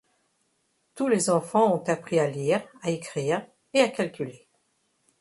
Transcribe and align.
Tous 0.95 1.07
les 1.07 1.29
enfants 1.29 1.75
ont 1.75 1.83
appris 1.87 2.17
à 2.19 2.27
lire, 2.27 2.63
à 2.81 2.89
écrire 2.89 3.45
et 3.75 3.81
à 3.81 3.87
calculer. 3.87 4.47